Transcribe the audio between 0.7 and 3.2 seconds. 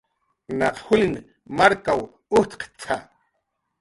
juli markaw utkt""a"